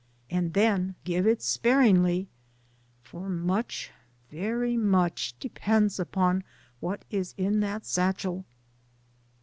And 0.31 0.55
then 0.55 0.95
give 1.03 1.27
it 1.27 1.43
sparingly, 1.43 2.27
for 3.03 3.29
much, 3.29 3.91
very 4.31 4.75
much 4.75 5.35
depends 5.39 5.99
upon 5.99 6.43
what 6.79 7.05
is 7.11 7.35
in 7.37 7.59
that 7.59 7.85
satchel." 7.85 8.43